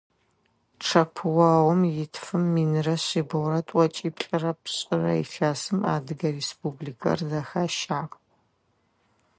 [0.85, 8.13] Чъэпыогъум итфым минрэ шъибгьурэ тӀокӀиплӀырэ пшӀырэ илъэсым Адыгэ Республикэр зэхащагъ.